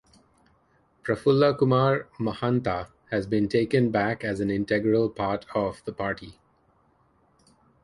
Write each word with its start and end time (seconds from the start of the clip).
Prafulla 1.03 1.55
Kumar 1.55 2.09
Mahanta 2.19 2.87
has 3.11 3.27
been 3.27 3.47
taken 3.47 3.91
back 3.91 4.23
as 4.23 4.39
an 4.39 4.49
integral 4.49 5.11
part 5.11 5.45
of 5.53 5.83
the 5.85 5.93
party. 5.93 6.39